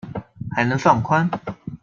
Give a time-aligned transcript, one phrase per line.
[0.55, 1.29] 還能放寬